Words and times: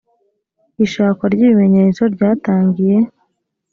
ishakwa 0.85 1.25
ry 1.33 1.41
ibimenyetso 1.45 2.01
ryatangiye 2.13 2.97